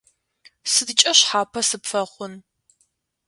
[0.71, 2.33] Сыдкӏэ шъхьапэ сыпфэхъун?